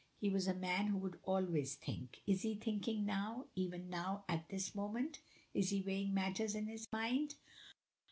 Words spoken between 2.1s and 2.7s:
is he